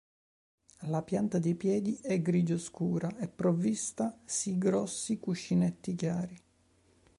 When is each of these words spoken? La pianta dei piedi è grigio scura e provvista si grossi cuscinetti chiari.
La 0.87 1.03
pianta 1.03 1.37
dei 1.37 1.53
piedi 1.53 1.99
è 2.01 2.19
grigio 2.23 2.57
scura 2.57 3.15
e 3.19 3.27
provvista 3.27 4.17
si 4.25 4.57
grossi 4.57 5.19
cuscinetti 5.19 5.93
chiari. 5.93 6.41